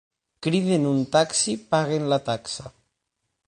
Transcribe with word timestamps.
Criden 0.45 0.87
un 0.93 0.99
taxi, 1.17 1.53
paguen 1.75 2.11
la 2.13 2.21
taxa. 2.31 2.69